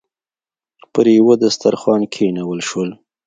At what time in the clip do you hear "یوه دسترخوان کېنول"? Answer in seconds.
1.17-2.59